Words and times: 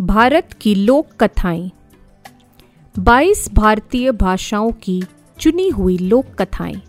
भारत 0.00 0.52
की 0.60 0.74
लोक 0.74 1.22
कथाएँ। 1.22 1.70
22 2.98 3.48
भारतीय 3.52 4.12
भाषाओं 4.12 4.72
की 4.72 5.02
चुनी 5.40 5.68
हुई 5.68 5.98
लोक 5.98 6.26
कथाएँ। 6.26 6.82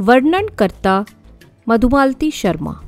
वर्णन 0.00 0.48
करता 0.48 1.04
मधुमालती 1.68 2.30
शर्मा। 2.30 2.82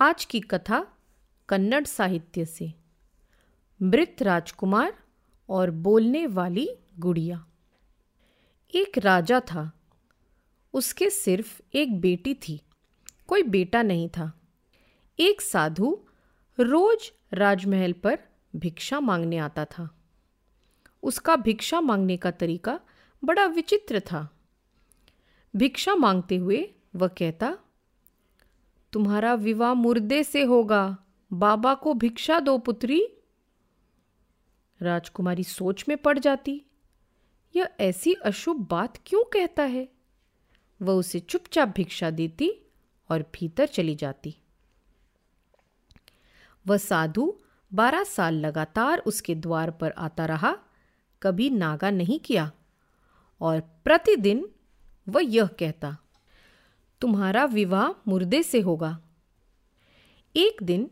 आज 0.00 0.24
की 0.24 0.40
कथा 0.40 0.86
कन्नड़ 1.48 1.84
साहित्य 1.84 2.44
से। 2.44 2.74
मृत 3.82 4.16
राजकुमार 4.22 4.94
और 5.48 5.70
बोलने 5.70 6.26
वाली 6.26 6.70
गुड़िया। 6.98 7.46
एक 8.74 8.98
राजा 8.98 9.40
था। 9.40 9.72
उसके 10.72 11.10
सिर्फ़ 11.10 11.60
एक 11.74 12.00
बेटी 12.00 12.34
थी। 12.34 12.60
कोई 13.28 13.42
बेटा 13.42 13.82
नहीं 13.82 14.08
था। 14.08 14.40
एक 15.20 15.40
साधु 15.40 16.04
रोज 16.60 17.12
राजमहल 17.32 17.92
पर 17.92 18.18
भिक्षा 18.56 19.00
मांगने 19.00 19.38
आता 19.38 19.64
था। 19.64 20.00
उसका 21.02 21.36
भिक्षा 21.36 21.80
मांगने 21.80 22.16
का 22.16 22.30
तरीका 22.30 22.80
बड़ा 23.24 23.46
विचित्र 23.46 24.00
था। 24.00 24.40
भिक्षा 25.56 25.94
मांगते 25.94 26.36
हुए 26.36 26.74
वह 26.96 27.08
कहता, 27.08 27.58
तुम्हारा 28.92 29.34
विवाह 29.34 29.74
मुर्दे 29.74 30.24
से 30.24 30.42
होगा, 30.42 30.98
बाबा 31.32 31.74
को 31.74 31.94
भिक्षा 31.94 32.40
दो 32.40 32.58
पुत्री। 32.58 33.08
राजकुमारी 34.82 35.44
सोच 35.44 35.84
में 35.88 35.96
पड़ 35.96 36.18
जाती, 36.18 36.62
यह 37.56 37.68
ऐसी 37.80 38.12
अशुभ 38.12 38.66
बात 38.70 38.98
क्यों 39.06 39.24
कहता 39.24 39.62
है? 39.62 39.88
वह 40.82 40.94
उसे 40.94 41.20
चुपचाप 41.20 41.68
भिक्षा 41.68 42.10
देती 42.10 42.52
और 43.10 43.22
भीतर 43.34 43.66
चली 43.66 43.94
जाती। 43.94 44.36
वह 46.66 46.76
साधु 46.76 47.32
बारह 47.72 48.04
साल 48.04 48.34
लगातार 48.34 48.98
उसके 48.98 49.34
द्वार 49.34 49.70
पर 49.70 49.90
आता 49.90 50.26
रहा, 50.26 50.56
कभी 51.22 51.50
नागा 51.50 51.90
नहीं 51.90 52.18
किया। 52.20 52.50
और 53.40 53.60
प्रतिदिन 53.84 54.48
वह 55.08 55.22
यह 55.24 55.46
कहता, 55.46 55.96
तुम्हारा 57.00 57.44
विवाह 57.44 57.90
मुर्दे 58.08 58.42
से 58.42 58.60
होगा। 58.60 58.98
एक 60.36 60.62
दिन 60.62 60.90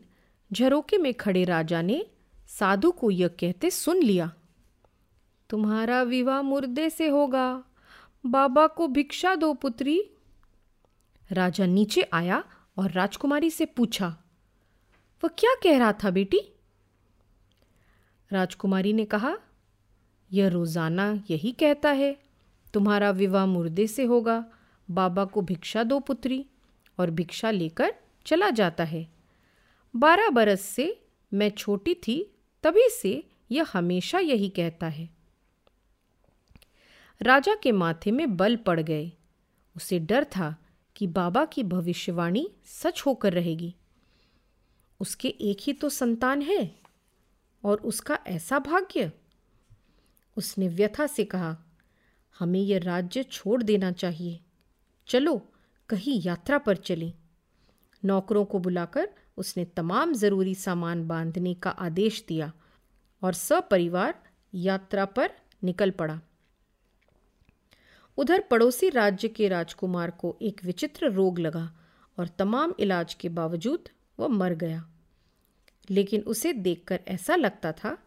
झरोके 0.51 0.97
में 0.97 1.13
खड़े 1.13 1.43
राजा 1.43 1.81
ने 1.81 2.05
साधु 2.49 2.91
को 2.91 3.11
यह 3.11 3.27
कहते 3.27 3.69
सुन 3.69 3.97
लिया, 3.97 4.31
तुम्हारा 5.49 6.01
विवाह 6.01 6.41
मुर्दे 6.41 6.89
से 6.89 7.07
होगा। 7.07 7.63
बाबा 8.25 8.67
को 8.67 8.87
भिक्षा 8.87 9.35
दो 9.35 9.53
पुत्री 9.53 10.01
राजा 11.29 11.65
नीचे 11.65 12.01
आया 12.13 12.43
और 12.77 12.91
राजकुमारी 12.91 13.49
से 13.49 13.65
पूछा, 13.65 14.07
वह 15.23 15.29
क्या 15.37 15.53
कह 15.63 15.77
रहा 15.77 15.93
था 15.93 16.09
बेटी? 16.09 16.39
राजकुमारी 18.31 18.93
ने 18.93 19.05
कहा, 19.05 19.35
यह 20.31 20.47
रोज़ाना 20.47 21.11
यही 21.29 21.51
कहता 21.51 21.89
है, 21.89 22.15
तुम्हारा 22.73 23.09
विवाह 23.11 23.45
मुर्दे 23.45 23.87
से 23.87 24.03
होगा, 24.03 24.43
बाबा 24.89 25.25
को 25.25 25.41
भिक्षा 25.41 25.83
दो 25.83 25.99
पुत्री 25.99 26.45
और 26.97 27.11
भिक्षा 27.11 27.51
लेकर 27.51 27.93
चला 28.25 28.49
जाता 28.49 28.83
है। 28.83 29.07
बारह 29.93 30.29
बरस 30.29 30.61
से 30.61 30.85
मैं 31.31 31.49
छोटी 31.49 31.93
थी, 32.07 32.33
तभी 32.63 32.89
से 32.91 33.23
यह 33.51 33.65
हमेशा 33.73 34.19
यही 34.19 34.49
कहता 34.49 34.87
है। 34.87 35.09
राजा 37.21 37.55
के 37.55 37.71
माथे 37.71 38.11
में 38.11 38.35
बल 38.37 38.55
पड़ 38.55 38.79
गए, 38.79 39.11
उसे 39.75 39.99
डर 39.99 40.23
था 40.23 40.55
कि 40.97 41.07
बाबा 41.07 41.45
की 41.45 41.63
भविष्यवाणी 41.63 42.51
सच 42.65 43.03
होकर 43.05 43.33
रहेगी। 43.33 43.75
उसके 44.99 45.27
एक 45.27 45.57
ही 45.61 45.73
तो 45.73 45.89
संतान 45.89 46.41
है 46.41 46.75
और 47.63 47.77
उसका 47.77 48.19
ऐसा 48.27 48.59
भाग्य। 48.59 49.11
उसने 50.37 50.67
व्यथा 50.67 51.07
से 51.07 51.25
कहा, 51.25 51.57
हमें 52.39 52.59
यह 52.59 52.79
राज्य 52.79 53.23
छोड़ 53.23 53.63
देना 53.63 53.91
चाहिए। 53.91 54.39
चलो, 55.07 55.41
कहीं 55.89 56.21
यात्रा 56.21 56.57
पर 56.57 56.75
चलें। 56.75 57.13
नौकरों 58.05 58.45
को 58.45 58.59
बुलाकर 58.59 59.09
उसने 59.37 59.65
तमाम 59.65 60.13
ज़रूरी 60.13 60.55
सामान 60.55 61.07
बांधने 61.07 61.53
का 61.53 61.69
आदेश 61.69 62.25
दिया 62.27 62.53
और 63.23 63.33
सपरिवार 63.33 64.23
यात्रा 64.53 65.05
पर 65.05 65.31
निकल 65.63 65.91
पड़ा। 65.91 66.21
उधर 68.17 68.41
पड़ोसी 68.41 68.89
राज्य 68.89 69.27
के 69.27 69.47
राजकुमार 69.47 70.11
को 70.11 70.37
एक 70.41 70.61
विचित्र 70.65 71.11
रोग 71.11 71.39
लगा 71.39 71.73
और 72.19 72.27
तमाम 72.27 72.73
इलाज 72.79 73.13
के 73.13 73.29
बावजूद 73.29 73.89
वह 74.19 74.27
मर 74.27 74.53
गया। 74.53 74.89
लेकिन 75.89 76.21
उसे 76.21 76.53
देखकर 76.53 76.99
ऐसा 77.07 77.35
लगता 77.35 77.71
था 77.71 77.97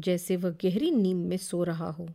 जैसे 0.00 0.36
वह 0.36 0.50
गहरी 0.50 0.90
नींद 0.90 1.26
में 1.26 1.36
सो 1.36 1.64
रहा 1.64 1.90
हो। 1.90 2.08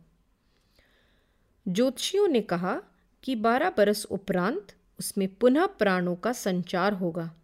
ज्योतिषियों 1.68 2.28
ने 2.28 2.40
कहा 2.40 2.82
कि 3.22 3.34
बारह 3.34 3.70
बरस 3.70 4.04
उपरांत 4.04 4.66
उसमें 4.98 5.34
पुनः 5.34 5.66
प्राणों 5.66 6.16
का 6.16 6.32
संचार 6.32 6.92
होगा। 6.92 7.34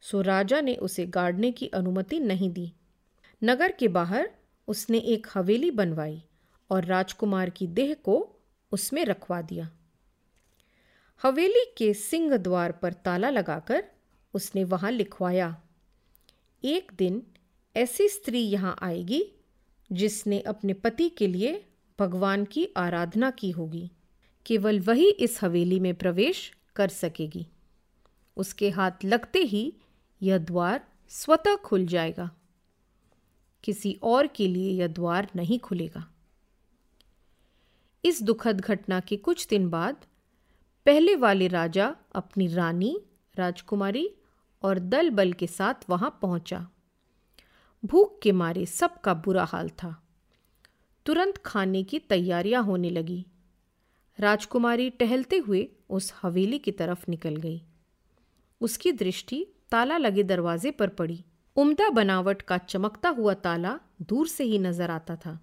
सो 0.00 0.20
राजा 0.20 0.60
ने 0.60 0.74
उसे 0.74 1.06
गाड़ने 1.06 1.52
की 1.52 1.66
अनुमति 1.66 2.20
नहीं 2.20 2.50
दी। 2.50 2.72
नगर 3.44 3.72
के 3.72 3.88
बाहर 3.88 4.30
उसने 4.68 4.98
एक 4.98 5.26
हवेली 5.34 5.70
बनवाई 5.70 6.22
और 6.70 6.84
राजकुमार 6.84 7.50
की 7.50 7.66
देह 7.66 7.94
को 7.94 8.37
उसमें 8.72 9.04
रखवा 9.04 9.40
दिया। 9.42 9.70
हवेली 11.22 11.64
के 11.78 11.92
सिंह 11.94 12.36
द्वार 12.36 12.72
पर 12.72 12.92
ताला 12.92 13.30
लगाकर 13.30 13.84
उसने 14.34 14.64
वहाँ 14.64 14.90
लिखवाया, 14.90 15.56
एक 16.64 16.92
दिन 16.98 17.22
ऐसी 17.76 18.08
स्त्री 18.08 18.40
यहाँ 18.40 18.76
आएगी 18.82 19.24
जिसने 19.92 20.40
अपने 20.40 20.72
पति 20.72 21.08
के 21.08 21.26
लिए 21.26 21.64
भगवान 21.98 22.44
की 22.44 22.68
आराधना 22.76 23.30
की 23.30 23.50
होगी। 23.50 23.90
केवल 24.46 24.80
वही 24.80 25.10
इस 25.10 25.42
हवेली 25.42 25.80
में 25.80 25.94
प्रवेश 25.94 26.52
कर 26.76 26.88
सकेगी। 26.88 27.46
उसके 28.36 28.70
हाथ 28.70 29.04
लगते 29.04 29.38
ही 29.38 29.72
यह 30.22 30.38
द्वार 30.38 30.86
स्वतः 31.08 31.56
खुल 31.56 31.86
जाएगा। 31.86 32.30
किसी 33.64 33.98
और 34.02 34.26
के 34.26 34.48
लिए 34.48 34.70
यह 34.72 34.86
द्वार 34.86 35.28
नहीं 35.36 35.58
खुलेगा। 35.58 36.06
इस 38.04 38.22
दुखद 38.22 38.60
घटना 38.60 39.00
के 39.00 39.16
कुछ 39.16 39.46
दिन 39.46 39.68
बाद 39.70 39.96
पहले 40.86 41.16
वाले 41.16 41.48
राजा 41.48 41.96
अपनी 42.14 42.46
रानी, 42.46 43.00
राजकुमारी 43.36 44.14
और 44.62 44.78
दल 44.78 45.10
बल 45.10 45.32
के 45.32 45.46
साथ 45.46 45.74
वहाँ 45.90 46.18
पहुँचा। 46.22 46.68
भूख 47.84 48.18
के 48.22 48.32
मारे 48.32 48.66
सबका 48.66 49.14
बुरा 49.14 49.44
हाल 49.44 49.68
था। 49.68 50.02
तुरंत 51.06 51.38
खाने 51.38 51.82
की 51.82 51.98
तैयारियाँ 51.98 52.62
होने 52.62 52.90
लगी। 52.90 53.26
राजकुमारी 54.18 54.90
टहलते 54.90 55.36
हुए 55.36 55.68
उस 55.90 56.14
हवेली 56.22 56.58
की 56.58 56.70
तरफ़ 56.70 57.04
निकल 57.08 57.36
गई। 57.36 57.62
उसकी 58.60 58.92
दृष्टि 58.92 59.46
ताला 59.70 59.96
लगे 59.98 60.22
दरवाजे 60.22 60.70
पर 60.70 60.88
पड़ी। 60.88 61.24
उम्दा 61.56 61.90
बनावट 61.90 62.42
का 62.42 62.58
चमकता 62.58 63.08
हुआ 63.08 63.34
ताला 63.34 63.80
दूर 64.02 64.28
से 64.28 64.44
ही 64.44 64.58
नज़र 64.58 64.90
आता 64.90 65.16
था। 65.16 65.40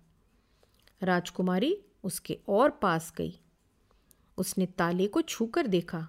राजकुमारी 1.04 1.82
उसके 2.06 2.38
और 2.50 2.70
पास 2.70 3.14
गई। 3.18 3.40
उसने 4.38 4.66
ताले 4.66 5.08
को 5.08 5.22
छूकर 5.22 5.68
देखा। 5.68 6.08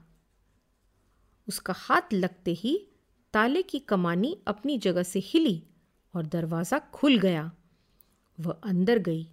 उसका 1.49 1.75
हाथ 1.77 2.13
लगते 2.13 2.53
ही 2.53 2.89
ताले 3.33 3.63
की 3.63 3.79
कमानी 3.79 4.37
अपनी 4.47 4.79
जगह 4.79 5.03
से 5.03 5.19
हिली 5.19 5.63
और 6.15 6.27
दरवाज़ा 6.27 6.79
खुल 6.79 7.19
गया। 7.19 7.51
वह 8.41 8.61
अंदर 8.65 8.99
गई। 8.99 9.29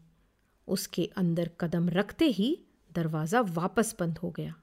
उसके 0.68 1.10
अंदर 1.18 1.52
कदम 1.60 1.90
रखते 1.90 2.26
ही 2.26 2.58
दरवाज़ा 2.92 3.42
वापस 3.42 3.96
बंद 4.00 4.18
हो 4.18 4.32
गया। 4.32 4.56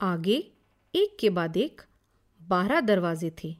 आगे, 0.00 0.52
एक 0.94 1.16
के 1.20 1.30
बाद 1.30 1.56
एक, 1.56 1.82
बारह 2.40 2.80
दरवाजे 2.80 3.34
थे। 3.44 3.56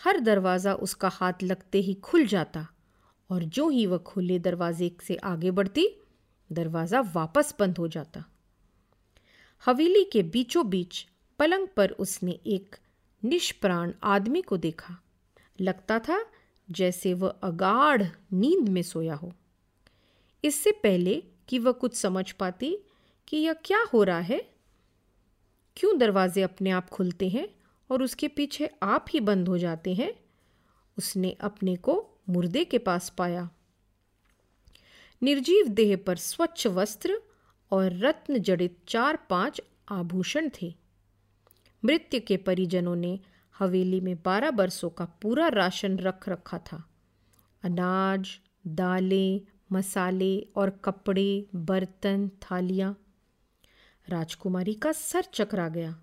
हर 0.00 0.20
दरवाज़ा 0.20 0.74
उसका 0.74 1.08
हाथ 1.08 1.42
लगते 1.42 1.78
ही 1.78 1.94
खुल 1.94 2.26
जाता 2.26 2.66
और 3.30 3.44
जो 3.44 3.68
ही 3.68 3.86
वह 3.86 3.98
खुले 3.98 4.38
दरवाजे 4.38 4.96
से 5.02 5.16
आगे 5.16 5.50
बढ़ती 5.50 5.88
दरवाज़ा 6.50 7.00
वापस 7.14 7.54
बंद 7.58 7.78
हो 7.78 7.88
जाता। 7.88 8.24
हवेली 9.64 10.04
के 10.04 10.22
बीचों 10.22 10.68
बीच 10.70 11.06
पलंग 11.38 11.66
पर 11.76 11.90
उसने 11.90 12.38
एक 12.46 12.76
निष्प्राण 13.22 13.92
आदमी 14.02 14.42
को 14.42 14.56
देखा। 14.56 14.96
लगता 15.58 15.98
था 15.98 16.24
जैसे 16.68 17.14
वह 17.14 17.34
अगाढ़ 17.42 18.02
नींद 18.32 18.68
में 18.68 18.82
सोया 18.82 19.14
हो। 19.14 19.32
इससे 20.44 20.72
पहले 20.72 21.22
कि 21.48 21.58
वह 21.58 21.72
कुछ 21.72 21.94
समझ 21.94 22.30
पाती 22.32 22.76
कि 23.28 23.36
यह 23.36 23.52
क्या 23.64 23.82
हो 23.92 24.02
रहा 24.02 24.18
है, 24.18 24.40
क्यों 25.76 25.98
दरवाजे 25.98 26.42
अपने 26.42 26.70
आप 26.70 26.88
खुलते 26.88 27.28
हैं 27.28 27.48
और 27.90 28.02
उसके 28.02 28.28
पीछे 28.28 28.70
आप 28.82 29.06
ही 29.10 29.20
बंद 29.20 29.48
हो 29.48 29.58
जाते 29.58 29.94
हैं, 29.94 30.12
उसने 30.96 31.30
अपने 31.40 31.76
को 31.76 32.04
मुर्दे 32.28 32.64
के 32.64 32.78
पास 32.78 33.08
पाया। 33.08 33.48
निर्जीव 35.22 35.68
देह 35.68 35.96
पर 35.96 36.16
स्वच्छ 36.16 36.66
वस्त्र 36.66 37.22
और 37.70 37.92
रत्न 37.92 38.38
जड़ित 38.38 38.78
चार 38.88 39.16
पाँच 39.16 39.60
आभूषण 39.88 40.50
थे। 40.62 40.74
मृत्यु 41.84 42.20
के 42.26 42.36
परिजनों 42.36 42.96
ने 42.96 43.20
हवेली 43.58 44.00
में 44.00 44.16
बारह 44.24 44.50
बरसों 44.50 44.90
का 44.90 45.04
पूरा 45.04 45.48
राशन 45.48 45.98
रख 45.98 46.28
रखा 46.28 46.58
था। 46.58 46.88
अनाज, 47.62 48.40
दालें, 48.66 49.40
मसाले 49.72 50.40
और 50.56 50.70
कपड़े, 50.70 51.46
बर्तन, 51.54 52.28
थालियाँ। 52.28 53.04
राजकुमारी 54.08 54.74
का 54.74 54.92
सर 54.92 55.22
चकरा 55.22 55.68
गया। 55.68 56.02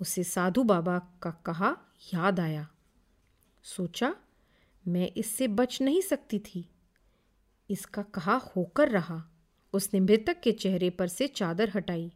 उसे 0.00 0.24
साधु 0.24 0.62
बाबा 0.62 0.98
का 0.98 1.30
कहा 1.30 1.76
याद 2.14 2.40
आया। 2.40 2.68
सोचा, 3.62 4.16
मैं 4.88 5.12
इससे 5.16 5.48
बच 5.48 5.82
नहीं 5.82 6.00
सकती 6.00 6.38
थी। 6.38 6.68
इसका 7.72 8.02
कहा 8.02 8.34
होकर 8.34 8.88
रहा। 8.88 9.24
उसने 9.72 10.00
मृतक 10.00 10.40
के 10.40 10.52
चेहरे 10.52 10.90
पर 10.90 11.08
से 11.08 11.26
चादर 11.26 11.72
हटाई। 11.74 12.12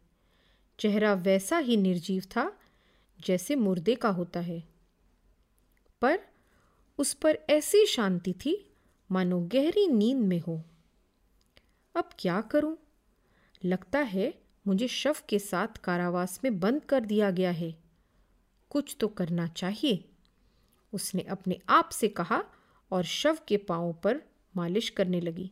चेहरा 0.79 1.13
वैसा 1.13 1.57
ही 1.57 1.77
निर्जीव 1.77 2.23
था 2.23 2.57
जैसे 3.19 3.55
मुर्दे 3.55 3.95
का 3.95 4.09
होता 4.09 4.39
है। 4.39 4.63
पर 6.01 6.19
उस 6.97 7.13
पर 7.13 7.39
ऐसी 7.49 7.85
शांति 7.85 8.33
थी, 8.33 8.73
मानो 9.11 9.39
गहरी 9.39 9.87
नींद 9.87 10.17
में 10.17 10.39
हो। 10.39 10.63
अब 11.95 12.09
क्या 12.19 12.41
करूँ? 12.41 12.77
लगता 13.65 13.99
है 13.99 14.33
मुझे 14.67 14.87
शव 14.87 15.15
के 15.29 15.39
साथ 15.39 15.67
कारावास 15.67 16.39
में 16.43 16.59
बंद 16.59 16.85
कर 16.85 16.99
दिया 17.05 17.31
गया 17.31 17.51
है। 17.51 17.77
कुछ 18.69 18.97
तो 18.99 19.07
करना 19.07 19.47
चाहिए। 19.47 20.09
उसने 20.93 21.21
अपने 21.21 21.59
आप 21.69 21.89
से 21.89 22.07
कहा 22.07 22.43
और 22.91 23.03
शव 23.03 23.37
के 23.47 23.57
पांवों 23.57 23.93
पर 23.93 24.21
मालिश 24.57 24.89
करने 24.89 25.21
लगी। 25.21 25.51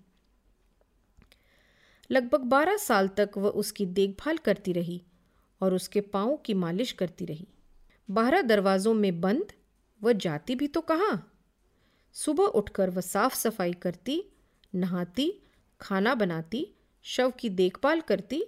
लगभग 2.12 2.40
बारह 2.40 2.78
साल 2.78 3.08
तक 3.08 3.32
वह 3.38 3.50
उसकी 3.50 3.86
देखभाल 3.86 4.38
करती 4.38 4.74
रही 4.74 5.02
और 5.62 5.74
उसके 5.74 6.02
पांवों 6.02 6.38
की 6.38 6.54
मालिश 6.54 6.92
करती 6.92 7.26
रही। 7.26 7.48
बारह 8.12 8.42
दरवाज़ों 8.42 8.94
में 8.94 9.22
बंद, 9.22 9.54
वह 10.04 10.14
जाती 10.14 10.56
भी 10.56 10.68
तो 10.68 10.82
कहाँ? 10.82 11.32
सुबह 12.14 12.44
उठकर 12.44 12.90
वह 12.90 13.02
साफ़ 13.02 13.36
सफ़ाई 13.36 13.74
करती, 13.74 14.24
नहाती, 14.76 15.32
खाना 15.82 16.16
बनाती, 16.16 16.68
शव 17.04 17.32
की 17.32 17.50
देखभाल 17.50 18.02
करती 18.02 18.44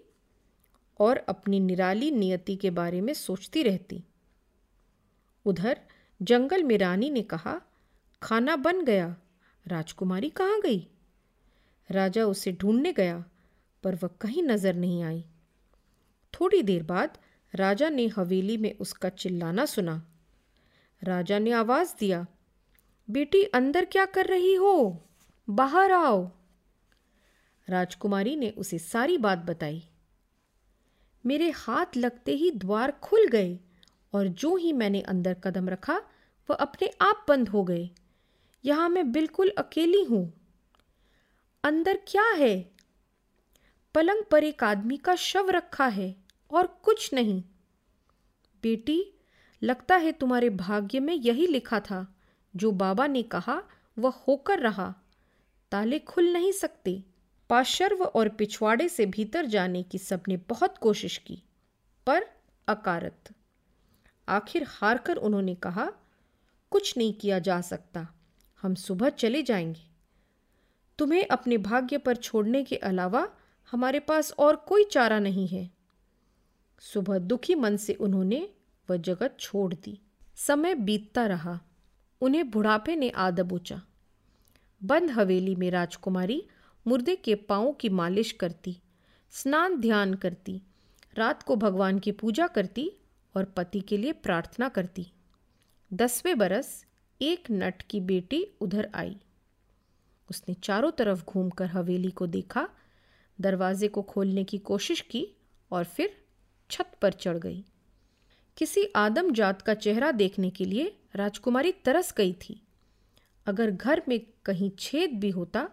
और 0.99 1.17
अपनी 1.17 1.59
निराली 1.59 2.11
नियति 2.11 2.55
के 2.55 2.69
बारे 2.69 3.01
में 3.01 3.13
सोचती 3.13 3.63
रहती। 3.63 4.03
उधर 5.45 5.79
जंगल 6.21 6.63
में 6.63 6.77
रानी 6.77 7.09
ने 7.09 7.21
कहा, 7.21 7.61
खाना 8.21 8.55
बन 8.55 8.85
गया 8.85 9.15
राजकुमारी 9.67 10.29
कहाँ 10.29 10.61
गई? 10.61 10.87
राजा 11.91 12.25
उसे 12.25 12.51
ढूँढने 12.51 12.93
गया, 12.93 13.25
पर 13.83 13.95
वह 13.95 14.07
कहीं 14.07 14.43
नज़र 14.43 14.75
नहीं 14.75 15.03
आई। 15.03 15.25
थोड़ी 16.33 16.61
देर 16.61 16.83
बाद 16.83 17.17
राजा 17.55 17.89
ने 17.89 18.07
हवेली 18.07 18.57
में 18.57 18.77
उसका 18.77 19.09
चिल्लाना 19.09 19.65
सुना। 19.65 20.07
राजा 21.03 21.39
ने 21.39 21.51
आवाज़ 21.51 21.95
दिया, 21.99 22.27
बेटी, 23.09 23.43
अंदर 23.43 23.85
क्या 23.85 24.05
कर 24.05 24.25
रही 24.25 24.55
हो? 24.55 25.03
बाहर 25.49 25.91
आओ। 25.91 26.31
राजकुमारी 27.69 28.35
ने 28.35 28.49
उसे 28.49 28.79
सारी 28.79 29.17
बात 29.17 29.37
बताई। 29.37 29.83
मेरे 31.25 31.49
हाथ 31.49 31.97
लगते 31.97 32.31
ही 32.31 32.51
द्वार 32.51 32.91
खुल 32.91 33.27
गए, 33.27 33.59
और 34.13 34.27
जो 34.27 34.55
ही 34.55 34.73
मैंने 34.73 35.01
अंदर 35.01 35.33
कदम 35.33 35.69
रखा, 35.69 36.01
वह 36.49 36.55
अपने 36.55 36.91
आप 37.01 37.25
बंद 37.29 37.49
हो 37.49 37.63
गए। 37.63 37.89
यहाँ 38.67 38.89
मैं 38.89 39.11
बिल्कुल 39.11 39.51
अकेली 39.57 40.03
हूँ। 40.03 40.33
अंदर 41.63 41.99
क्या 42.07 42.23
है? 42.23 42.71
पलंग 43.93 44.23
पर 44.31 44.43
एक 44.43 44.63
आदमी 44.63 44.97
का 44.97 45.15
शव 45.15 45.49
रखा 45.49 45.85
है 45.85 46.15
और 46.51 46.67
कुछ 46.67 47.13
नहीं। 47.13 47.43
बेटी, 48.63 49.13
लगता 49.63 49.95
है 49.95 50.11
तुम्हारे 50.11 50.49
भाग्य 50.49 50.99
में 50.99 51.13
यही 51.13 51.47
लिखा 51.47 51.79
था। 51.79 52.15
जो 52.55 52.71
बाबा 52.71 53.07
ने 53.07 53.23
कहा, 53.23 53.63
वह 53.99 54.09
होकर 54.09 54.59
रहा। 54.59 54.95
ताले 55.71 55.99
खुल 55.99 56.33
नहीं 56.33 56.51
सकते। 56.51 57.03
पाशर्व 57.49 58.03
और 58.03 58.29
पिछवाड़े 58.29 58.89
से 58.89 59.05
भीतर 59.05 59.45
जाने 59.45 59.83
की 59.83 59.97
सबने 59.97 60.37
बहुत 60.37 60.77
कोशिश 60.77 61.17
की, 61.17 61.43
पर 62.07 62.25
अकारत। 62.67 63.33
आखिर 64.27 64.65
हार 64.67 64.97
कर 64.97 65.15
उन्होंने 65.15 65.55
कहा, 65.55 65.91
कुछ 66.71 66.97
नहीं 66.97 67.13
किया 67.13 67.39
जा 67.39 67.61
सकता। 67.61 68.07
हम 68.61 68.75
सुबह 68.75 69.09
चले 69.09 69.43
जाएँगे। 69.43 69.87
तुम्हें 70.97 71.27
अपने 71.27 71.57
भाग्य 71.57 71.97
पर 71.97 72.15
छोड़ने 72.15 72.63
के 72.63 72.75
अलावा 72.75 73.29
हमारे 73.71 73.99
पास 73.99 74.33
और 74.39 74.55
कोई 74.55 74.83
चारा 74.83 75.19
नहीं 75.19 75.47
है। 75.47 75.71
सुबह 76.79 77.19
दुखी 77.19 77.55
मन 77.55 77.77
से 77.77 77.93
उन्होंने 77.93 78.49
वह 78.89 78.97
जगत 78.97 79.37
छोड़ 79.39 79.73
दी। 79.73 80.01
समय 80.35 80.75
बीतता 80.75 81.25
रहा। 81.25 81.59
उन्हें 82.21 82.51
बुढ़ापे 82.51 82.95
ने 82.95 83.11
ऊँचा। 83.53 83.81
बंद 84.83 85.11
हवेली 85.11 85.55
में 85.55 85.71
राजकुमारी 85.71 86.47
मुर्दे 86.87 87.15
के 87.15 87.35
पाँव 87.35 87.71
की 87.71 87.89
मालिश 87.89 88.31
करती, 88.31 88.77
स्नान 89.31 89.81
ध्यान 89.81 90.13
करती, 90.13 90.61
रात 91.15 91.43
को 91.43 91.55
भगवान 91.55 91.99
की 91.99 92.11
पूजा 92.11 92.47
करती 92.47 92.91
और 93.35 93.45
पति 93.45 93.81
के 93.81 93.97
लिए 93.97 94.11
प्रार्थना 94.11 94.69
करती। 94.69 95.11
दसवें 95.93 96.37
बरस 96.37 96.85
एक 97.21 97.47
नट 97.51 97.81
की 97.81 97.99
बेटी 97.99 98.43
उधर 98.61 98.89
आई। 98.95 99.15
उसने 100.29 100.53
चारों 100.53 100.91
तरफ़ 100.91 101.23
घूमकर 101.25 101.65
हवेली 101.65 102.11
को 102.11 102.27
देखा, 102.27 102.67
दरवाजे 103.39 103.87
को 103.87 104.01
खोलने 104.01 104.43
की 104.43 104.57
कोशिश 104.57 105.01
की 105.01 105.27
और 105.71 105.83
फिर 105.83 106.15
छत 106.69 106.91
पर 107.01 107.13
चढ़ 107.13 107.37
गई। 107.37 107.63
किसी 108.57 108.83
आदम 108.95 109.31
जात 109.31 109.61
का 109.61 109.73
चेहरा 109.73 110.11
देखने 110.11 110.49
के 110.49 110.65
लिए 110.65 110.95
राजकुमारी 111.15 111.71
तरस 111.71 112.13
गई 112.17 112.33
थी। 112.41 112.61
अगर 113.45 113.71
घर 113.71 114.01
में 114.07 114.19
कहीं 114.45 114.71
छेद 114.79 115.11
भी 115.11 115.29
होता 115.29 115.69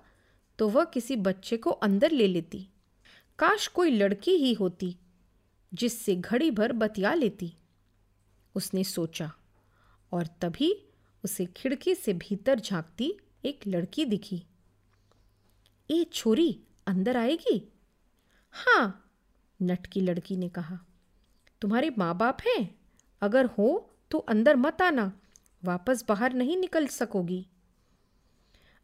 तो 0.58 0.68
वह 0.68 0.84
किसी 0.84 1.16
बच्चे 1.16 1.56
को 1.56 1.70
अंदर 1.70 2.10
ले 2.10 2.26
लेती। 2.26 2.66
काश 3.38 3.66
कोई 3.66 3.90
लड़की 3.90 4.30
ही 4.30 4.52
होती, 4.52 4.96
जिससे 5.72 6.14
घड़ी 6.16 6.50
भर 6.50 6.72
बतिया 6.72 7.14
लेती। 7.14 7.52
उसने 8.54 8.84
सोचा, 8.84 9.32
और 10.12 10.26
तभी 10.40 10.72
उसे 11.24 11.46
खिड़की 11.46 11.94
से 11.94 12.12
भीतर 12.12 12.60
झांकती 12.60 13.14
एक 13.44 13.60
लड़की 13.66 14.04
दिखी। 14.04 14.42
ए 15.90 16.04
छोरी, 16.12 16.60
अंदर 16.86 17.16
आएगी? 17.16 17.72
हाँ 18.50 19.12
नट 19.62 19.86
की 19.86 20.00
लड़की 20.00 20.36
ने 20.36 20.48
कहा। 20.48 20.78
तुम्हारे 21.60 21.90
माँ 21.98 22.16
बाप 22.16 22.38
हैं? 22.46 22.78
अगर 23.22 23.44
हो 23.44 23.94
तो 24.10 24.18
अंदर 24.18 24.56
मत 24.56 24.82
आना। 24.82 25.20
वापस 25.64 26.04
बाहर 26.08 26.32
नहीं 26.32 26.56
निकल 26.56 26.86
सकोगी। 26.86 27.46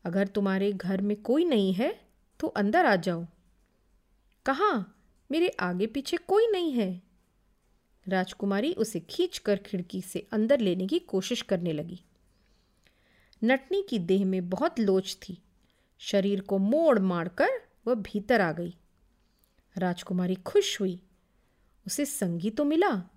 अगर 0.05 0.27
तुम्हारे 0.27 0.73
घर 0.73 1.01
में 1.01 1.23
कोई 1.23 1.45
नहीं 1.45 1.73
है 1.73 2.01
तो 2.41 2.47
अंदर 2.47 2.87
आ 2.87 2.97
जाओ। 2.97 3.27
कहाँ? 4.47 4.97
मेरे 5.31 5.49
आगे 5.49 5.87
पीछे 5.87 6.17
कोई 6.17 6.47
नहीं 6.47 6.73
है। 6.73 7.03
राजकुमारी 8.09 8.73
उसे 8.73 9.01
खींचकर 9.01 9.57
खिड़की 9.57 10.03
से 10.03 10.29
अंदर 10.33 10.61
लेने 10.61 10.87
की 10.87 10.99
कोशिश 10.99 11.43
करने 11.43 11.73
लगी। 11.73 12.03
नटनी 13.45 13.83
की 13.83 13.99
देह 13.99 14.25
में 14.25 14.51
बहुत 14.51 14.81
लोच 14.81 15.19
थी। 15.23 15.43
शरीर 15.99 16.41
को 16.41 16.59
मोड़ 16.59 16.99
मारकर 16.99 17.49
वह 17.87 17.95
भीतर 17.95 18.41
आ 18.41 18.53
गई। 18.53 18.77
राजकुमारी 19.79 20.35
खुश 20.35 20.81
हुई। 20.81 21.03
उसे 21.87 22.05
संगी 22.05 22.51
तो 22.51 22.65
मिला। 22.65 23.11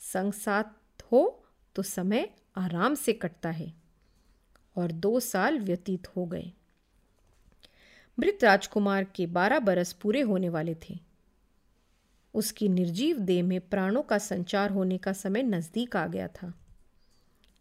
संग 0.00 0.32
साथ 0.32 1.02
हो 1.02 1.44
तो 1.74 1.82
समय 1.82 2.30
आराम 2.56 2.94
से 2.94 3.12
कटता 3.12 3.50
है। 3.50 3.74
और 4.76 4.92
दो 4.92 5.20
साल 5.20 5.58
व्यतीत 5.58 6.16
हो 6.16 6.26
गए। 6.26 6.52
मृत 8.18 8.38
राजकुमार 8.44 9.04
के 9.04 9.26
बारह 9.26 9.58
बरस 9.58 9.92
पूरे 9.92 10.20
होने 10.20 10.48
वाले 10.48 10.74
थे। 10.74 10.98
उसकी 12.34 12.68
निर्जीव 12.68 13.18
देह 13.18 13.42
में 13.42 13.60
प्राणों 13.60 14.02
का 14.02 14.18
संचार 14.18 14.70
होने 14.70 14.98
का 14.98 15.12
समय 15.12 15.42
नज़दीक 15.42 15.96
आ 15.96 16.06
गया 16.06 16.28
था। 16.28 16.54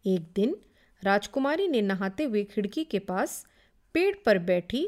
एक 0.05 0.22
दिन 0.36 0.55
राजकुमारी 1.03 1.67
ने 1.67 1.81
नहाते 1.81 2.23
हुए 2.23 2.43
खिड़की 2.43 2.83
के 2.83 2.99
पास 2.99 3.45
पेड़ 3.95 4.15
पर 4.25 4.39
बैठी 4.39 4.87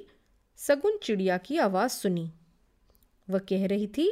सगुन 0.59 0.97
चिड़िया 1.03 1.37
की 1.37 1.57
आवाज़ 1.57 1.91
सुनी। 1.91 2.31
वह 3.27 3.39
कह 3.39 3.65
रही 3.67 3.87
थी, 3.87 4.09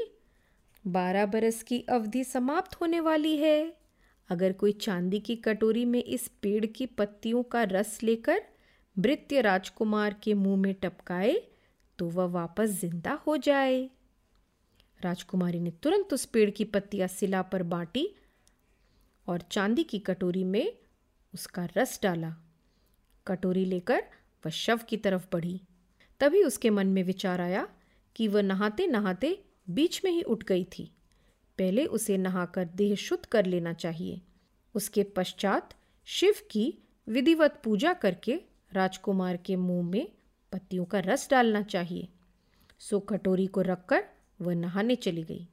बारह 0.86 1.26
बरस 1.26 1.62
की 1.64 1.80
अवधि 1.90 2.24
समाप्त 2.24 2.76
होने 2.82 3.00
वाली 3.00 3.36
है। 3.38 3.74
अगर 4.30 4.54
कोई 4.54 4.72
चांदी 4.72 5.20
की 5.20 5.36
कटोरी 5.36 5.86
में 5.86 6.04
इस 6.04 6.28
पेड़ 6.42 6.66
की 6.66 6.86
पत्तियों 6.86 7.44
का 7.44 7.64
रस 7.64 8.00
लेकर 8.04 8.42
भृत्य 8.98 9.42
राजकुमार 9.42 10.16
के 10.24 10.34
मुँह 10.34 10.58
में 10.58 10.74
टपकाए 10.74 11.36
तो 12.00 12.10
वह 12.10 12.26
वापस 12.32 12.70
ज़िंदा 12.72 13.14
हो 13.28 13.38
जाए। 13.38 13.90
राजकुमारी 15.02 15.60
ने 15.60 15.72
तुरंत 15.84 16.14
उस 16.14 16.26
पेड़ 16.26 16.50
की 16.50 16.64
पत्तियाँ 16.66 17.08
सिला 17.08 17.42
पर 17.42 17.64
बांटी 17.64 18.08
और 19.28 19.42
चांदी 19.52 19.84
की 19.84 20.00
कटोरी 20.00 20.44
में 20.44 20.74
उसका 21.34 21.68
रस 21.78 22.00
डाला। 22.04 22.36
कटोरी 23.28 23.66
लेकर 23.66 24.04
वह 24.46 24.50
शव 24.50 24.80
की 24.90 24.98
तरफ़ 24.98 25.28
बढ़ी। 25.34 25.62
तभी 26.20 26.44
उसके 26.44 26.70
मन 26.70 26.88
में 26.88 27.04
विचार 27.04 27.42
आया 27.42 27.68
कि 28.16 28.28
वह 28.28 28.42
नहाते 28.42 28.88
नहाते 28.88 29.44
बीच 29.70 30.06
में 30.06 30.12
ही 30.12 30.22
उठ 30.22 30.44
गई 30.44 30.64
थी। 30.64 30.92
पहले 31.58 31.86
उसे 31.86 32.18
नहाकर 32.18 32.66
देह 32.66 32.96
शुद्ध 32.96 33.26
कर 33.26 33.46
लेना 33.46 33.74
चाहिए। 33.74 34.22
उसके 34.76 35.04
पश्चात 35.04 35.76
शिव 36.06 36.36
की 36.52 36.78
विधिवत 37.08 37.62
पूजा 37.64 37.94
करके 37.94 38.42
राजकुमार 38.74 39.38
के 39.38 39.56
मुँह 39.56 39.90
में 39.90 40.12
पत्तियों 40.52 40.86
का 40.86 41.00
रस 41.00 41.30
डालना 41.30 41.62
चाहिए। 41.62 42.10
सो 42.80 43.00
कटोरी 43.00 43.48
को 43.48 43.62
रखकर 43.62 44.04
वह 44.42 44.56
नहाने 44.56 44.96
चली 44.96 45.24
गई। 45.24 45.48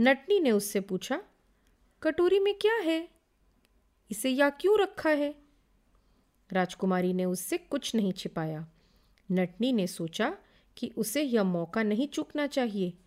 नटनी 0.00 0.40
ने 0.40 0.50
उससे 0.50 0.80
पूछा, 0.80 1.22
कटोरी 2.02 2.38
में 2.38 2.54
क्या 2.54 2.74
है? 2.74 3.17
इसे 4.10 4.30
या 4.30 4.50
क्यों 4.50 4.80
रखा 4.80 5.10
है? 5.10 5.34
राजकुमारी 6.52 7.12
ने 7.12 7.24
उससे 7.24 7.58
कुछ 7.58 7.94
नहीं 7.94 8.12
छिपाया। 8.12 8.68
नटनी 9.32 9.72
ने 9.72 9.86
सोचा 9.86 10.36
कि 10.76 10.92
उसे 10.96 11.22
यह 11.22 11.42
मौका 11.42 11.82
नहीं 11.82 12.08
चूकना 12.08 12.46
चाहिए। 12.46 12.98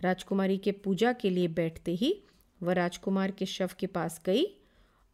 राजकुमारी 0.00 0.58
के 0.58 0.72
पूजा 0.72 1.12
के 1.12 1.30
लिए 1.30 1.48
बैठते 1.48 1.94
ही 1.94 2.22
वह 2.62 2.72
राजकुमार 2.72 3.30
के 3.30 3.46
शव 3.46 3.70
के 3.78 3.86
पास 3.86 4.22
गई 4.26 4.44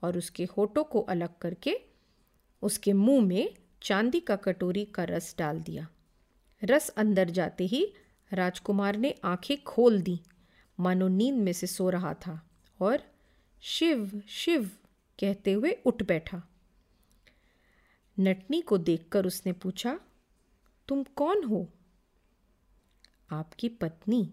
और 0.02 0.18
उसके 0.18 0.44
होठों 0.44 0.84
को 0.84 1.00
अलग 1.00 1.38
करके 1.38 1.80
उसके 2.62 2.92
मुँह 2.92 3.26
में 3.26 3.54
चांदी 3.82 4.20
का 4.20 4.36
कटोरी 4.36 4.84
का 4.84 5.04
रस 5.04 5.34
डाल 5.38 5.60
दिया। 5.60 5.88
रस 6.64 6.88
अंदर 6.88 7.30
जाते 7.30 7.66
ही 7.66 7.92
राजकुमार 8.32 8.96
ने 8.96 9.14
आँखें 9.24 9.62
खोल 9.62 10.00
दी। 10.00 10.20
मानो 10.80 11.08
नींद 11.08 11.34
में 11.34 11.52
से 11.52 11.66
सो 11.66 11.90
रहा 11.90 12.14
था 12.14 12.50
और 12.80 13.02
शिव 13.60 14.22
शिव 14.28 14.70
कहते 15.18 15.52
हुए 15.52 15.72
उठ 15.86 16.02
बैठा। 16.02 16.42
नटनी 18.20 18.60
को 18.60 18.78
देखकर 18.78 19.26
उसने 19.26 19.52
पूछा, 19.52 20.00
तुम 20.88 21.02
कौन 21.02 21.44
हो? 21.44 21.68
आपकी 23.30 23.68
पत्नी। 23.68 24.32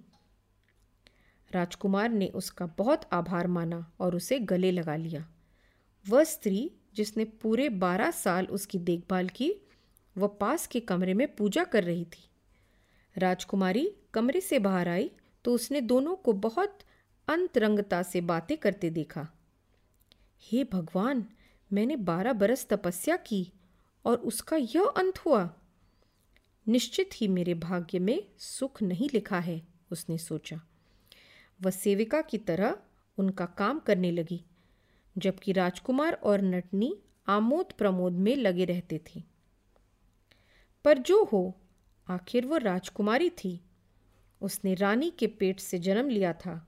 राजकुमार 1.51 2.10
ने 2.10 2.27
उसका 2.27 2.65
बहुत 2.65 3.10
आभार 3.13 3.48
माना 3.48 3.92
और 4.00 4.15
उसे 4.15 4.39
गले 4.39 4.72
लगा 4.72 4.96
लिया। 4.96 5.27
वह 6.10 6.24
स्त्री 6.24 6.72
जिसने 6.96 7.25
पूरे 7.25 7.70
बारह 7.70 8.12
साल 8.12 8.46
उसकी 8.46 8.80
देखभाल 8.80 9.27
की, 9.27 9.54
वह 10.18 10.27
पास 10.27 10.68
के 10.68 10.80
कमरे 10.80 11.13
में 11.13 11.36
पूजा 11.36 11.63
कर 11.63 11.84
रही 11.84 12.06
थी। 12.06 12.30
राजकुमारी 13.18 13.96
कमरे 14.13 14.42
से 14.42 14.60
बाहर 14.60 14.88
आई 14.88 15.12
तो 15.46 15.54
उसने 15.54 15.82
दोनों 15.82 16.15
को 16.15 16.34
बहुत 16.34 16.80
अंतरंगता 17.27 18.04
से 18.04 18.22
बातें 18.22 18.58
करते 18.58 18.89
देखा। 18.89 19.27
हे 20.42 20.63
भगवान, 20.63 21.25
मैंने 21.74 21.96
बारह 21.96 22.34
बरस 22.34 22.68
तपस्या 22.70 23.18
की 23.18 23.51
और 24.06 24.18
उसका 24.18 24.56
यह 24.56 24.94
अंत 24.98 25.18
हुआ। 25.18 25.54
निश्चित 26.68 27.10
ही 27.13 27.27
मेरे 27.27 27.54
भाग्य 27.54 28.00
में 28.00 28.27
सुख 28.38 28.82
नहीं 28.82 29.10
लिखा 29.13 29.39
है, 29.39 29.68
उसने 29.92 30.18
सोचा। 30.18 30.62
वह 31.62 31.72
सेविका 31.72 32.22
की 32.22 32.38
तरह 32.38 32.77
उनका 33.18 33.46
काम 33.46 33.80
करने 33.80 34.12
लगी, 34.12 34.46
जबकि 35.18 35.51
राजकुमार 35.51 36.13
और 36.13 36.42
नटनी 36.42 36.98
आमोद 37.27 37.65
प्रमोद 37.77 38.13
में 38.13 38.36
लगे 38.36 38.65
रहते 38.65 39.00
थे। 39.00 39.24
पर 40.86 40.98
जो 40.98 41.24
हो, 41.24 41.56
आखिर 42.08 42.46
वो 42.46 42.58
राजकुमारी 42.58 43.30
थी। 43.30 43.62
उसने 44.42 44.74
रानी 44.74 45.10
के 45.10 45.27
पेट 45.27 45.60
से 45.60 45.80
जन्म 45.80 46.10
लिया 46.10 46.34
था 46.34 46.68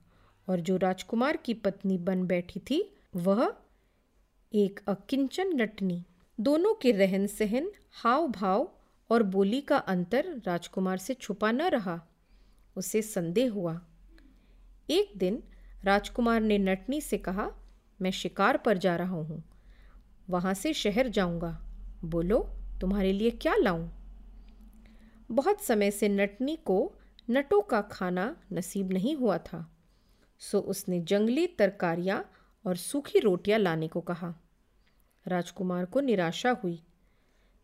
और 0.50 0.60
जो 0.60 0.78
राजकुमार 0.78 1.38
की 1.38 1.54
पत्नी 1.54 1.98
बन 1.98 2.24
बैठी 2.24 2.60
थी 2.60 2.97
वह 3.18 3.54
एक 4.54 4.80
अकिंचन 4.88 5.62
नटनी 5.62 6.04
दोनों 6.40 6.74
के 6.74 6.92
रहन 6.92 7.28
सहन 7.28 7.72
हाव 7.92 8.28
भाव 8.28 8.72
और 9.10 9.24
बोली 9.24 9.62
का 9.62 9.78
अंतर 9.78 10.42
राजकुमार 10.46 10.98
से 10.98 11.14
छुपा 11.14 11.52
न 11.52 11.62
रहा। 11.62 12.02
उसे 12.76 13.02
संदेह 13.02 13.52
हुआ। 13.52 13.82
एक 14.90 15.14
दिन 15.18 15.44
राजकुमार 15.84 16.42
ने 16.42 16.58
नटनी 16.58 17.02
से 17.02 17.18
कहा, 17.18 17.52
मैं 18.02 18.12
शिकार 18.12 18.58
पर 18.58 18.78
जा 18.78 18.96
रहा 18.96 19.16
हूँ। 19.16 19.44
वहाँ 20.30 20.54
से 20.54 20.74
शहर 20.74 21.08
जाऊँगा। 21.08 21.62
बोलो, 22.06 22.50
तुम्हारे 22.82 23.14
लिए 23.14 23.32
क्या 23.32 23.56
लाऊं? 23.56 23.90
बहुत 25.32 25.62
समय 25.62 25.92
से 25.92 26.10
नटनी 26.10 26.56
को 26.56 26.96
नटों 27.30 27.62
का 27.62 27.82
खाना 27.82 28.38
नसीब 28.54 28.92
नहीं 28.92 29.16
हुआ 29.16 29.38
था। 29.38 29.78
सो 30.40 30.60
उसने 30.60 31.00
जंगली 31.00 31.48
तरकारियाँ 31.48 32.32
और 32.68 32.76
सूखी 32.76 33.20
रोटियाँ 33.20 33.60
लाने 33.60 33.88
को 33.88 34.02
कहा। 34.02 34.36
राजकुमार 35.28 35.86
को 35.86 36.00
निराशा 36.00 36.52
हुई। 36.52 36.84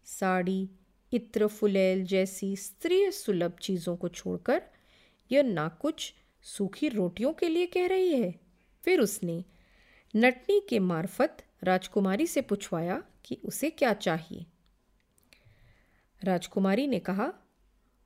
साड़ी, 0.06 0.70
इत्र 1.14 1.48
फुलेल 1.48 2.06
जैसी 2.06 2.56
स्त्रीय 2.56 3.12
सुलभ 3.12 3.52
चीज़ों 3.52 3.96
को 3.96 4.10
छोड़कर, 4.10 4.62
यह 5.32 5.44
ना 5.44 5.68
कुछ 5.68 6.14
सूखी 6.42 6.90
रोटियों 6.90 7.34
के 7.34 7.50
लिए 7.50 7.66
कह 7.66 7.88
रही 7.88 8.14
है। 8.14 8.40
फिर 8.84 9.00
उसने 9.00 9.46
नटनी 10.16 10.62
के 10.70 10.80
मार्फत 10.80 11.38
राजकुमारी 11.64 12.28
से 12.28 12.42
पूछवाया 12.42 13.04
कि 13.26 13.38
उसे 13.46 13.70
क्या 13.70 13.94
चाहिए। 13.94 14.46
राजकुमारी 16.24 16.88
ने 16.88 17.00
कहा, 17.00 17.34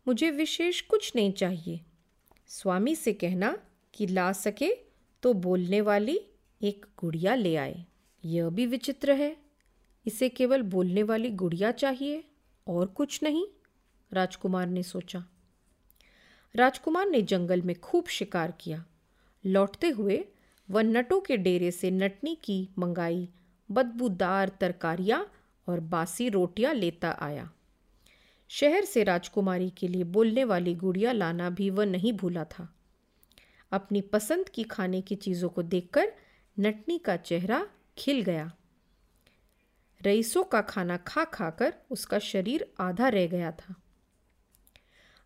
मुझे 0.07 0.31
विशेष 0.31 0.81
कुछ 0.81 1.15
नहीं 1.15 1.33
चाहिए। 1.33 1.81
स्वामी 2.47 2.95
से 2.95 3.13
कहना 3.13 3.57
कि 3.93 4.07
ला 4.07 4.33
सके 4.33 4.77
तो 5.23 5.33
बोलने 5.33 5.81
वाली 5.81 6.21
एक 6.61 6.85
गुड़िया 6.97 7.35
ले 7.35 7.55
आए। 7.55 7.85
यह 8.25 8.49
भी 8.49 8.65
विचित्र 8.65 9.11
है। 9.11 9.37
इसे 10.05 10.29
केवल 10.29 10.61
बोलने 10.61 11.03
वाली 11.03 11.29
गुड़िया 11.29 11.71
चाहिए 11.71 12.23
और 12.67 12.85
कुछ 12.85 13.23
नहीं, 13.23 13.47
राजकुमार 14.13 14.67
ने 14.67 14.83
सोचा। 14.83 15.25
राजकुमार 16.55 17.09
ने 17.09 17.21
जंगल 17.21 17.61
में 17.61 17.79
खूब 17.79 18.07
शिकार 18.07 18.51
किया। 18.51 18.85
लौटते 19.45 19.89
हुए 19.89 20.25
वह 20.69 20.81
नटों 20.81 21.21
के 21.21 21.37
डेरे 21.37 21.71
से 21.71 21.91
नटनी 21.91 22.37
की 22.43 22.69
मंगाई, 22.77 23.29
बदबूदार 23.71 24.49
तरकारियाँ 24.49 25.31
और 25.67 25.79
बासी 25.79 26.29
रोटियाँ 26.29 26.73
लेता 26.73 27.17
आया। 27.19 27.51
शहर 28.47 28.85
से 28.85 29.03
राजकुमारी 29.03 29.69
के 29.69 29.87
लिए 29.87 30.03
बोलने 30.03 30.43
वाली 30.43 30.75
गुड़िया 30.75 31.11
लाना 31.11 31.49
भी 31.49 31.69
वह 31.69 31.85
नहीं 31.85 32.13
भूला 32.13 32.43
था। 32.43 32.73
अपनी 33.71 34.01
पसंद 34.01 34.49
की 34.49 34.63
खाने 34.63 35.01
की 35.01 35.15
चीज़ों 35.15 35.49
को 35.49 35.63
देखकर 35.63 36.13
नटनी 36.59 36.97
का 36.97 37.15
चेहरा 37.17 37.67
खिल 37.97 38.21
गया। 38.21 38.51
रईसों 40.01 40.43
का 40.43 40.61
खाना 40.61 40.97
खा 40.97 41.23
खाकर 41.23 41.73
उसका 41.89 42.19
शरीर 42.19 42.65
आधा 42.79 43.07
रह 43.09 43.27
गया 43.27 43.51
था। 43.51 43.75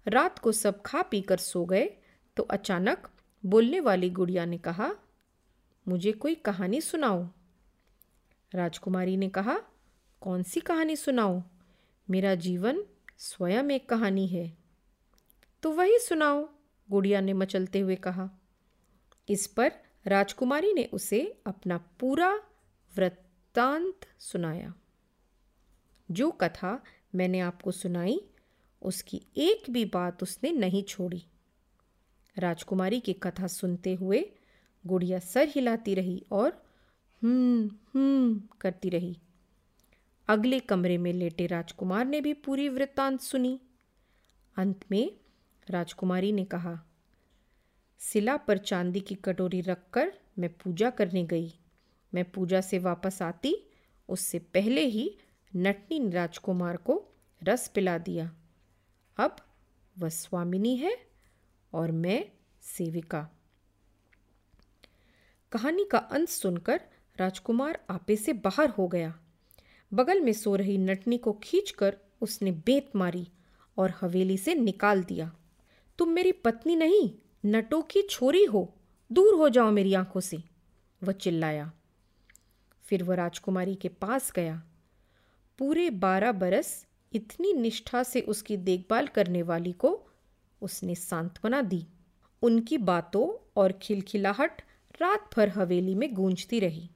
रात 0.08 0.40
को 0.40 0.52
सब 0.52 0.82
खा 0.82 1.02
पीकर 1.02 1.38
सो 1.38 1.66
गए 1.66 1.90
तो 2.38 2.44
अचानक 2.44 3.10
बोलने 3.44 3.80
वाली 3.80 4.10
गुड़िया 4.10 4.46
ने 4.46 4.58
कहा, 4.58 4.92
मुझे 5.88 6.12
कोई 6.12 6.36
कहानी 6.36 6.82
सुनाओ। 6.82 7.28
राजकुमारी 8.56 9.18
ने 9.18 9.30
कहा, 9.30 9.58
कौन 10.22 10.44
सी 10.44 10.60
कहानी 10.60 10.96
सुनाओ 10.96 11.42
मेरा 12.10 12.36
जीवन 12.36 12.84
स्वयं 13.18 13.72
एक 13.72 13.90
कहानी 13.90 14.28
है। 14.28 14.58
तो 15.64 15.72
वही 15.72 16.00
सुनाओ, 16.00 16.50
गुड़िया 16.90 17.22
ने 17.22 17.34
मचलते 17.34 17.80
हुए 17.80 17.96
कहा। 17.96 18.30
इस 19.30 19.48
पर 19.48 19.72
राजकुमारी 20.08 20.74
ने 20.74 20.86
उसे 20.86 21.42
अपना 21.46 21.78
पूरा 21.78 22.36
वृत्तांत 22.98 24.00
सुनाया। 24.20 24.74
जो 26.12 26.32
कथा 26.32 26.84
मैंने 27.16 27.40
आपको 27.40 27.72
सुनाई, 27.72 28.22
उसकी 28.82 29.22
एक 29.38 29.64
भी 29.70 29.86
बात 29.86 30.24
उसने 30.24 30.52
नहीं 30.52 30.84
छोड़ी। 30.84 31.26
राजकुमारी 32.38 33.00
की 33.00 33.14
कथा 33.14 33.48
सुनते 33.48 33.94
हुए 33.96 34.32
गुड़िया 34.88 35.20
सर 35.20 35.48
हिलाती 35.48 35.96
रही 35.96 36.26
और 36.32 36.66
हम्म 37.24 37.68
हम्म 37.68 38.42
करती 38.62 38.90
रही। 38.90 39.18
अगले 40.28 40.60
कमरे 40.60 40.98
में 40.98 41.14
लेटे 41.14 41.48
राजकुमार 41.48 42.06
ने 42.06 42.22
भी 42.22 42.34
पूरी 42.34 42.70
वृत्तांत 42.70 43.22
सुनी। 43.22 43.60
अंत 44.58 44.86
में 44.92 45.18
राजकुमारी 45.70 46.32
ने 46.32 46.46
कहा 46.46 46.91
सिला 48.02 48.38
पर 48.38 48.58
चांदी 48.58 49.00
की 49.00 49.16
कटोरी 49.16 49.62
रखकर 49.62 50.14
मैं 50.40 50.54
पूजा 50.54 50.90
करने 50.90 51.24
गई। 51.24 51.54
मैं 52.14 52.32
पूजा 52.32 52.62
से 52.62 52.80
वापस 52.80 53.22
आती, 53.22 53.70
उससे 54.10 54.40
पहले 54.40 54.86
ही 54.86 55.18
नटनी 55.56 56.10
राजकुमार 56.10 56.78
को 56.78 57.08
रस 57.44 57.68
पिला 57.68 57.98
दिया। 57.98 58.36
अब 59.18 59.36
वह 60.00 60.10
स्वामिनी 60.10 60.76
है 60.76 60.98
और 61.74 61.92
मैं 61.92 62.26
सेविका। 62.62 63.30
कहानी 65.52 65.86
का 65.92 65.98
अंत 65.98 66.30
सुनकर 66.30 66.82
राजकुमार 67.18 67.86
आपे 67.90 68.16
से 68.16 68.34
बाहर 68.34 68.70
हो 68.70 68.88
गया। 68.88 69.20
बगल 69.94 70.22
में 70.22 70.34
सो 70.34 70.56
रही 70.56 70.78
नटनी 70.78 71.18
को 71.18 71.34
खींचकर 71.34 71.98
उसने 72.22 72.52
बेत 72.52 72.96
मारी 72.96 73.28
और 73.78 73.94
हवेली 74.02 74.38
से 74.38 74.56
निकाल 74.56 75.04
दिया। 75.04 75.36
तुम 75.98 76.10
मेरी 76.10 76.32
पत्नी 76.32 76.76
नहीं 76.76 77.12
नटों 77.46 77.82
की 77.82 78.02
छोरी 78.02 78.46
हो, 78.46 78.74
दूर 79.12 79.34
हो 79.34 79.50
जाओ 79.50 79.72
मेरी 79.72 79.94
आँखों 79.94 80.20
से, 80.20 80.44
वह 81.04 81.14
चिल्लाया। 81.14 81.72
फिर 82.84 83.04
वह 83.04 83.16
राजकुमारी 83.16 83.76
के 83.76 83.88
पास 83.88 84.32
गया। 84.32 84.64
पूरे 85.60 85.90
बारह 85.90 86.32
बरस 86.32 86.88
इतनी 87.14 87.54
निष्ठा 87.54 88.04
से 88.04 88.22
उसकी 88.22 88.58
देखभाल 88.58 89.08
करने 89.08 89.42
वाली 89.42 89.72
को 89.72 90.08
उसने 90.62 90.96
सांत्वना 90.96 91.62
दी। 91.62 91.88
उनकी 92.42 92.78
बातों 92.78 93.52
और 93.56 93.72
खिलखिलाहट 93.72 94.62
रात 95.02 95.30
भर 95.36 95.50
हवेली 95.50 95.96
में 95.96 96.14
गूंजती 96.14 96.60
रही। 96.60 96.90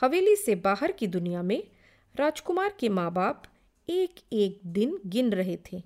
हवेली 0.00 0.36
से 0.36 0.54
बाहर 0.54 0.92
की 0.92 1.06
दुनिया 1.06 1.42
में 1.42 1.70
राजकुमार 2.16 2.74
के 2.80 2.88
माँ 2.88 3.12
बाप 3.12 3.42
एक 3.88 4.14
एक 4.32 4.60
दिन 4.66 5.00
गिन 5.06 5.32
रहे 5.32 5.58
थे। 5.72 5.82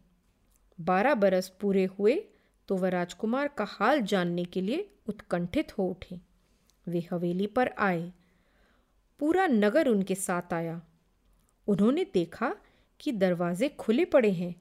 बारह 0.81 1.15
बरस 1.15 1.49
पूरे 1.61 1.85
हुए 1.85 2.25
तो 2.69 2.77
वह 2.77 2.89
राजकुमार 2.89 3.49
का 3.49 3.65
हाल 3.65 4.01
जानने 4.03 4.45
के 4.45 4.61
लिए 4.61 4.89
उत्कंठित 5.09 5.79
हो 5.79 5.87
उठे। 5.87 6.21
वे 6.87 7.07
हवेली 7.13 7.47
पर 7.47 7.69
आए। 7.69 8.13
पूरा 9.21 9.47
नगर 9.47 9.89
उनके 9.89 10.15
साथ 10.15 10.53
आया। 10.53 10.81
उन्होंने 11.67 12.05
देखा 12.15 12.55
कि 13.01 13.13
दरवाजे 13.13 13.69
खुले 13.69 14.05
पड़े 14.05 14.31
हैं 14.31 14.55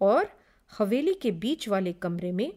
और 0.00 0.30
हवेली 0.78 1.14
के 1.14 1.30
बीच 1.30 1.68
वाले 1.68 1.92
कमरे 1.92 2.32
में 2.32 2.52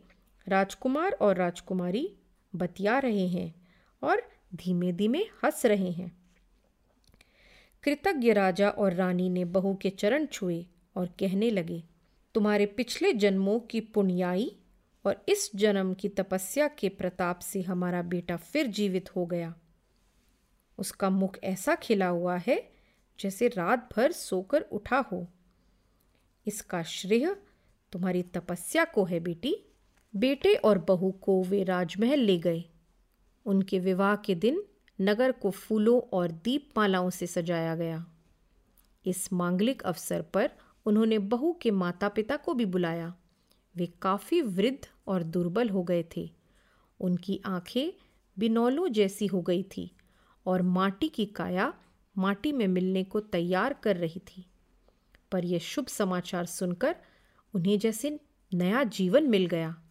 राजकुमार 0.48 1.12
और 1.12 1.36
राजकुमारी 1.36 2.16
बतिया 2.56 3.00
रहे 3.00 3.28
हैं 3.28 3.54
और 4.02 4.22
धीमे 4.56 4.92
धीमे 4.92 5.20
हंस 5.44 5.66
रहे 5.66 5.92
हैं। 5.92 6.12
कृतज्ञ 7.84 8.34
राजा 8.34 8.70
और 8.70 8.94
रानी 8.94 9.30
ने 9.30 9.46
बहू 9.46 9.76
के 9.76 9.90
चरण 9.90 10.26
छुए 10.26 10.66
और 10.96 11.08
कहने 11.20 11.50
लगे, 11.50 11.84
तुम्हारे 12.36 12.66
पिछले 12.66 13.14
जन्मों 13.14 13.60
की 13.60 13.80
पुण्याई 13.82 14.56
और 15.06 15.26
इस 15.30 15.52
जन्म 15.56 15.94
की 15.94 16.10
तपस्या 16.10 16.68
के 16.68 16.90
प्रताप 16.90 17.40
से 17.40 17.62
हमारा 17.62 18.02
बेटा 18.02 18.38
फिर 18.38 18.68
जीवित 18.68 19.16
हो 19.16 19.26
गया। 19.26 19.56
उसका 20.78 21.10
मुख 21.10 21.38
ऐसा 21.44 21.76
खिला 21.76 22.08
हुआ 22.08 22.38
है 22.38 22.72
जैसे 23.20 23.48
रात 23.48 23.90
भर 23.96 24.12
सोकर 24.12 24.62
उठा 24.62 24.98
हो। 24.98 25.28
इसका 26.48 26.84
श्रेय 26.84 27.36
तुम्हारी 27.92 28.24
तपस्या 28.24 28.86
को 28.86 29.04
है 29.04 29.20
बेटी। 29.20 29.56
बेटे 30.16 30.54
और 30.54 30.78
बहू 30.78 31.12
को 31.12 31.44
वे 31.44 31.64
राजमहल 31.64 32.20
ले 32.20 32.38
गए। 32.38 32.64
उनके 33.46 33.80
विवाह 33.80 34.16
के 34.16 34.36
दिन 34.36 34.64
नगर 35.02 35.32
को 35.32 35.52
फूलों 35.52 36.02
और 36.02 36.32
दीपमालाओं 36.32 37.10
से 37.10 37.28
सजाया 37.28 37.76
गया। 37.76 38.06
इस 39.06 39.34
मांगलिक 39.34 39.82
अवसर 39.82 40.22
पर 40.22 40.52
उन्होंने 40.86 41.18
बहू 41.18 41.60
के 41.62 41.72
माता 41.72 42.10
पिता 42.10 42.38
को 42.38 42.54
भी 42.54 42.66
बुलाया। 42.66 43.16
वे 43.76 43.86
काफ़ी 44.02 44.42
वृद्ध 44.42 44.91
और 45.08 45.24
दुर्बल 45.24 45.70
हो 45.70 45.84
गए 45.84 46.06
थे। 46.18 46.32
उनकी 47.00 47.42
आँखें 47.46 47.92
बिनौलों 48.40 48.88
जैसी 48.88 49.28
हो 49.28 49.42
गई 49.42 49.64
थी 49.64 49.92
और 50.46 50.62
माटी 50.62 51.10
की 51.10 51.26
काया 51.26 51.74
माटी 52.18 52.52
में 52.52 52.68
मिलने 52.68 53.04
को 53.04 53.20
तैयार 53.20 53.74
कर 53.74 53.98
रही 53.98 54.20
थी। 54.20 54.46
पर 55.32 55.46
यह 55.46 55.60
शुभ 55.60 55.86
समाचार 55.86 56.46
सुनकर 56.46 56.96
उन्हें 57.56 57.80
जैसे 57.80 58.20
नया 58.54 58.84
जीवन 58.84 59.30
मिल 59.30 59.46
गया। 59.46 59.84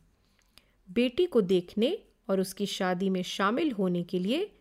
बेटी 0.90 1.26
को 1.26 1.40
देखने 1.40 2.02
और 2.28 2.40
उसकी 2.40 2.66
शादी 2.66 3.10
में 3.10 3.22
शामिल 3.22 3.72
होने 3.72 4.02
के 4.02 4.18
लिए 4.18 4.52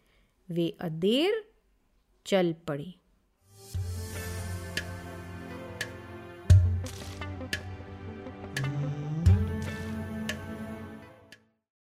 वे 0.49 0.77
अदेर 0.81 1.51
चल 2.25 2.55
पड़ी। 2.67 2.95